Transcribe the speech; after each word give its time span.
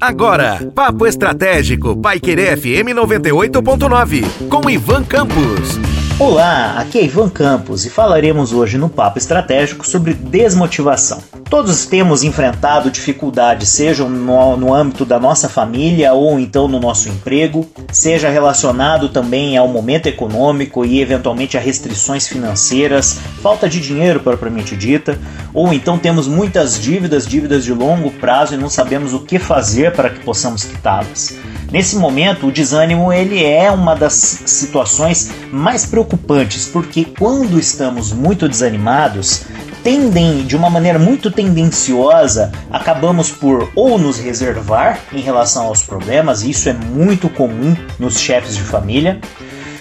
Agora, 0.00 0.70
Papo 0.74 1.06
Estratégico, 1.06 1.96
Paiquerê 1.96 2.56
FM 2.56 2.92
98.9, 2.94 4.48
com 4.48 4.68
Ivan 4.68 5.02
Campos. 5.04 5.78
Olá, 6.18 6.78
aqui 6.78 6.98
é 6.98 7.04
Ivan 7.04 7.30
Campos 7.30 7.86
e 7.86 7.90
falaremos 7.90 8.52
hoje 8.52 8.76
no 8.76 8.90
Papo 8.90 9.16
Estratégico 9.16 9.86
sobre 9.86 10.12
desmotivação. 10.12 11.22
Todos 11.50 11.84
temos 11.84 12.22
enfrentado 12.22 12.92
dificuldades, 12.92 13.70
sejam 13.70 14.08
no, 14.08 14.56
no, 14.56 14.72
âmbito 14.72 15.04
da 15.04 15.18
nossa 15.18 15.48
família 15.48 16.12
ou 16.12 16.38
então 16.38 16.68
no 16.68 16.78
nosso 16.78 17.08
emprego, 17.08 17.68
seja 17.90 18.30
relacionado 18.30 19.08
também 19.08 19.56
ao 19.56 19.66
momento 19.66 20.06
econômico 20.06 20.84
e 20.84 21.00
eventualmente 21.00 21.58
a 21.58 21.60
restrições 21.60 22.28
financeiras, 22.28 23.18
falta 23.42 23.68
de 23.68 23.80
dinheiro 23.80 24.20
propriamente 24.20 24.76
dita, 24.76 25.18
ou 25.52 25.72
então 25.72 25.98
temos 25.98 26.28
muitas 26.28 26.80
dívidas, 26.80 27.26
dívidas 27.26 27.64
de 27.64 27.74
longo 27.74 28.12
prazo 28.12 28.54
e 28.54 28.56
não 28.56 28.70
sabemos 28.70 29.12
o 29.12 29.18
que 29.18 29.40
fazer 29.40 29.92
para 29.92 30.08
que 30.08 30.20
possamos 30.20 30.62
quitá-las. 30.62 31.34
Nesse 31.72 31.96
momento, 31.96 32.46
o 32.46 32.52
desânimo 32.52 33.12
ele 33.12 33.42
é 33.42 33.72
uma 33.72 33.96
das 33.96 34.14
situações 34.14 35.32
mais 35.50 35.84
preocupantes, 35.84 36.66
porque 36.66 37.04
quando 37.04 37.58
estamos 37.58 38.12
muito 38.12 38.48
desanimados, 38.48 39.42
tendem 39.82 40.44
de 40.44 40.56
uma 40.56 40.70
maneira 40.70 40.98
muito 40.98 41.30
tendenciosa, 41.30 42.52
acabamos 42.70 43.30
por 43.30 43.70
ou 43.74 43.98
nos 43.98 44.18
reservar 44.18 45.00
em 45.12 45.20
relação 45.20 45.66
aos 45.66 45.82
problemas, 45.82 46.42
e 46.42 46.50
isso 46.50 46.68
é 46.68 46.72
muito 46.72 47.28
comum 47.28 47.76
nos 47.98 48.18
chefes 48.18 48.56
de 48.56 48.62
família, 48.62 49.20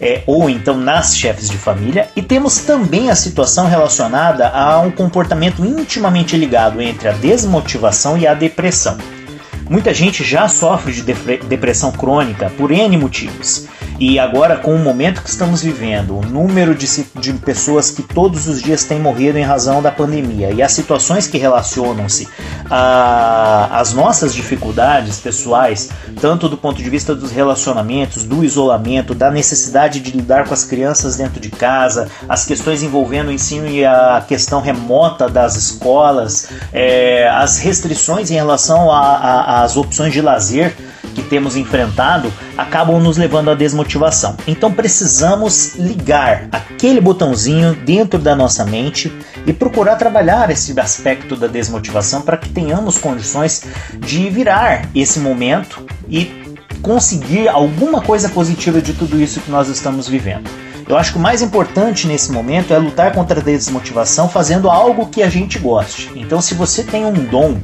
é, 0.00 0.22
ou 0.26 0.50
então 0.50 0.76
nas 0.76 1.16
chefes 1.16 1.48
de 1.48 1.56
família, 1.56 2.08
e 2.16 2.22
temos 2.22 2.58
também 2.58 3.10
a 3.10 3.14
situação 3.14 3.68
relacionada 3.68 4.48
a 4.48 4.80
um 4.80 4.90
comportamento 4.90 5.64
intimamente 5.64 6.36
ligado 6.36 6.80
entre 6.80 7.08
a 7.08 7.12
desmotivação 7.12 8.18
e 8.18 8.26
a 8.26 8.34
depressão. 8.34 8.98
Muita 9.70 9.94
gente 9.94 10.24
já 10.24 10.48
sofre 10.48 10.92
de 10.92 11.02
depressão 11.02 11.92
crônica 11.92 12.50
por 12.58 12.72
N 12.72 12.96
motivos. 12.96 13.68
E 13.98 14.18
agora, 14.18 14.56
com 14.56 14.74
o 14.74 14.78
momento 14.78 15.22
que 15.22 15.28
estamos 15.28 15.62
vivendo, 15.62 16.18
o 16.18 16.22
número 16.24 16.74
de, 16.74 16.86
de 17.20 17.32
pessoas 17.34 17.90
que 17.90 18.02
todos 18.02 18.48
os 18.48 18.60
dias 18.60 18.84
têm 18.84 18.98
morrido 18.98 19.38
em 19.38 19.42
razão 19.42 19.80
da 19.80 19.90
pandemia 19.90 20.50
e 20.50 20.62
as 20.62 20.72
situações 20.72 21.26
que 21.26 21.38
relacionam-se 21.38 22.28
às 22.68 23.92
nossas 23.92 24.34
dificuldades 24.34 25.18
pessoais, 25.18 25.90
tanto 26.20 26.48
do 26.48 26.56
ponto 26.56 26.82
de 26.82 26.90
vista 26.90 27.14
dos 27.14 27.30
relacionamentos, 27.30 28.24
do 28.24 28.44
isolamento, 28.44 29.14
da 29.14 29.30
necessidade 29.30 30.00
de 30.00 30.10
lidar 30.10 30.46
com 30.46 30.54
as 30.54 30.64
crianças 30.64 31.16
dentro 31.16 31.40
de 31.40 31.50
casa, 31.50 32.08
as 32.28 32.44
questões 32.44 32.82
envolvendo 32.82 33.28
o 33.28 33.32
ensino 33.32 33.68
e 33.68 33.84
a 33.84 34.24
questão 34.26 34.60
remota 34.60 35.28
das 35.28 35.56
escolas, 35.56 36.48
é, 36.72 37.28
as 37.28 37.58
restrições 37.58 38.30
em 38.30 38.34
relação 38.34 38.90
às 38.92 39.76
opções 39.76 40.12
de 40.12 40.20
lazer 40.20 40.74
que 41.12 41.22
temos 41.22 41.56
enfrentado 41.56 42.32
acabam 42.56 43.00
nos 43.00 43.16
levando 43.16 43.50
à 43.50 43.54
desmotivação. 43.54 44.36
Então 44.46 44.72
precisamos 44.72 45.74
ligar 45.76 46.48
aquele 46.50 47.00
botãozinho 47.00 47.74
dentro 47.74 48.18
da 48.18 48.34
nossa 48.34 48.64
mente 48.64 49.12
e 49.46 49.52
procurar 49.52 49.96
trabalhar 49.96 50.50
esse 50.50 50.78
aspecto 50.78 51.36
da 51.36 51.46
desmotivação 51.46 52.22
para 52.22 52.36
que 52.36 52.48
tenhamos 52.48 52.98
condições 52.98 53.64
de 53.98 54.28
virar 54.28 54.88
esse 54.94 55.18
momento 55.18 55.84
e 56.08 56.42
conseguir 56.82 57.48
alguma 57.48 58.00
coisa 58.00 58.28
positiva 58.28 58.80
de 58.80 58.92
tudo 58.92 59.20
isso 59.20 59.40
que 59.40 59.50
nós 59.50 59.68
estamos 59.68 60.08
vivendo. 60.08 60.61
Eu 60.92 60.98
acho 60.98 61.12
que 61.12 61.18
o 61.18 61.22
mais 61.22 61.40
importante 61.40 62.06
nesse 62.06 62.30
momento 62.30 62.74
é 62.74 62.76
lutar 62.76 63.14
contra 63.14 63.40
a 63.40 63.42
desmotivação 63.42 64.28
fazendo 64.28 64.68
algo 64.68 65.06
que 65.06 65.22
a 65.22 65.30
gente 65.30 65.58
goste. 65.58 66.12
Então, 66.14 66.38
se 66.42 66.52
você 66.52 66.82
tem 66.82 67.06
um 67.06 67.14
dom, 67.14 67.56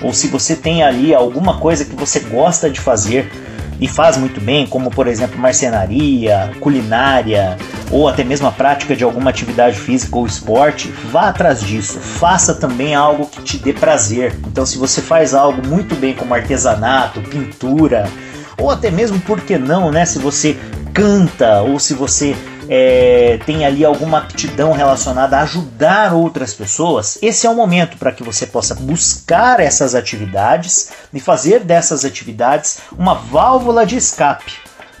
ou 0.00 0.14
se 0.14 0.28
você 0.28 0.56
tem 0.56 0.82
ali 0.82 1.14
alguma 1.14 1.58
coisa 1.58 1.84
que 1.84 1.94
você 1.94 2.20
gosta 2.20 2.70
de 2.70 2.80
fazer 2.80 3.30
e 3.78 3.86
faz 3.86 4.16
muito 4.16 4.40
bem, 4.40 4.66
como 4.66 4.90
por 4.90 5.08
exemplo 5.08 5.38
marcenaria, 5.38 6.52
culinária 6.58 7.58
ou 7.90 8.08
até 8.08 8.24
mesmo 8.24 8.46
a 8.46 8.50
prática 8.50 8.96
de 8.96 9.04
alguma 9.04 9.28
atividade 9.28 9.78
física 9.78 10.16
ou 10.16 10.24
esporte, 10.24 10.88
vá 11.12 11.28
atrás 11.28 11.60
disso. 11.60 12.00
Faça 12.00 12.54
também 12.54 12.94
algo 12.94 13.26
que 13.26 13.42
te 13.42 13.58
dê 13.58 13.74
prazer. 13.74 14.34
Então, 14.46 14.64
se 14.64 14.78
você 14.78 15.02
faz 15.02 15.34
algo 15.34 15.60
muito 15.68 15.94
bem 15.96 16.14
como 16.14 16.32
artesanato, 16.32 17.20
pintura, 17.20 18.08
ou 18.56 18.70
até 18.70 18.90
mesmo, 18.90 19.20
por 19.20 19.38
que 19.38 19.58
não, 19.58 19.90
né? 19.90 20.06
Se 20.06 20.18
você 20.18 20.56
canta 20.94 21.60
ou 21.60 21.78
se 21.78 21.94
você 21.94 22.34
é, 22.72 23.40
tem 23.44 23.66
ali 23.66 23.84
alguma 23.84 24.18
aptidão 24.18 24.70
relacionada 24.70 25.36
a 25.36 25.42
ajudar 25.42 26.14
outras 26.14 26.54
pessoas, 26.54 27.18
esse 27.20 27.44
é 27.44 27.50
o 27.50 27.56
momento 27.56 27.96
para 27.96 28.12
que 28.12 28.22
você 28.22 28.46
possa 28.46 28.76
buscar 28.76 29.58
essas 29.58 29.92
atividades 29.92 30.92
e 31.12 31.18
fazer 31.18 31.64
dessas 31.64 32.04
atividades 32.04 32.78
uma 32.96 33.14
válvula 33.14 33.84
de 33.84 33.96
escape. 33.96 34.52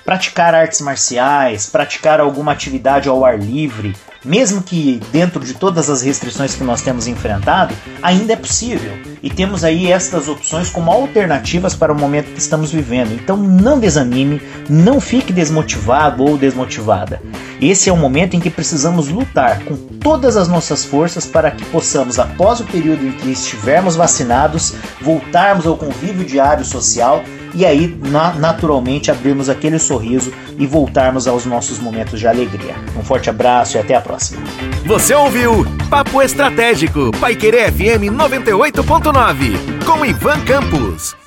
Praticar 0.04 0.52
artes 0.52 0.80
marciais, 0.80 1.66
praticar 1.66 2.18
alguma 2.18 2.50
atividade 2.50 3.08
ao 3.08 3.24
ar 3.24 3.38
livre, 3.38 3.94
mesmo 4.24 4.62
que 4.62 5.00
dentro 5.12 5.40
de 5.44 5.54
todas 5.54 5.88
as 5.88 6.02
restrições 6.02 6.56
que 6.56 6.64
nós 6.64 6.82
temos 6.82 7.06
enfrentado, 7.06 7.74
ainda 8.02 8.32
é 8.32 8.36
possível. 8.36 8.92
E 9.22 9.30
temos 9.30 9.62
aí 9.62 9.92
estas 9.92 10.26
opções 10.28 10.68
como 10.70 10.90
alternativas 10.90 11.74
para 11.74 11.92
o 11.92 11.98
momento 11.98 12.32
que 12.32 12.38
estamos 12.40 12.72
vivendo. 12.72 13.12
Então 13.12 13.36
não 13.36 13.78
desanime, 13.78 14.42
não 14.68 15.00
fique 15.00 15.32
desmotivado 15.32 16.24
ou 16.24 16.36
desmotivada. 16.36 17.20
Esse 17.60 17.90
é 17.90 17.92
o 17.92 17.96
momento 17.96 18.34
em 18.34 18.40
que 18.40 18.48
precisamos 18.48 19.08
lutar 19.08 19.62
com 19.64 19.76
todas 19.76 20.36
as 20.36 20.48
nossas 20.48 20.84
forças 20.84 21.26
para 21.26 21.50
que 21.50 21.64
possamos, 21.66 22.18
após 22.18 22.60
o 22.60 22.64
período 22.64 23.06
em 23.06 23.12
que 23.12 23.30
estivermos 23.30 23.96
vacinados, 23.96 24.74
voltarmos 25.00 25.66
ao 25.66 25.76
convívio 25.76 26.24
diário 26.24 26.64
social 26.64 27.22
e 27.54 27.66
aí 27.66 27.98
na, 28.08 28.32
naturalmente 28.32 29.10
abrirmos 29.10 29.50
aquele 29.50 29.78
sorriso 29.78 30.32
e 30.58 30.66
voltarmos 30.66 31.28
aos 31.28 31.44
nossos 31.44 31.78
momentos 31.78 32.18
de 32.18 32.26
alegria. 32.26 32.74
Um 32.96 33.02
forte 33.02 33.28
abraço 33.28 33.76
e 33.76 33.80
até 33.80 33.94
a 33.94 34.00
próxima. 34.00 34.40
Você 34.86 35.14
ouviu 35.14 35.66
Papo 35.90 36.22
Estratégico, 36.22 37.10
Paiquerê 37.20 37.70
FM 37.70 38.08
98.9, 38.16 39.84
com 39.84 40.06
Ivan 40.06 40.40
Campos. 40.44 41.19